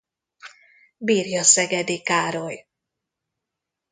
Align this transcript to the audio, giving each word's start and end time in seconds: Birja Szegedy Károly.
Birja 0.97 1.43
Szegedy 1.43 2.01
Károly. 2.01 2.67